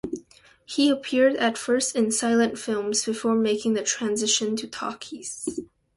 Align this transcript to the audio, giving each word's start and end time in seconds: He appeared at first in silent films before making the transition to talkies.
He 0.65 0.89
appeared 0.89 1.35
at 1.35 1.59
first 1.59 1.95
in 1.95 2.11
silent 2.11 2.57
films 2.57 3.05
before 3.05 3.35
making 3.35 3.73
the 3.75 3.83
transition 3.83 4.55
to 4.55 4.67
talkies. 4.67 5.45